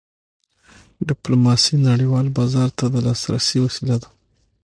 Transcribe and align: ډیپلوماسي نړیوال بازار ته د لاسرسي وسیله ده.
ډیپلوماسي 1.09 1.75
نړیوال 1.89 2.27
بازار 2.37 2.69
ته 2.77 2.85
د 2.93 2.95
لاسرسي 3.07 3.57
وسیله 3.65 3.95
ده. 4.01 4.09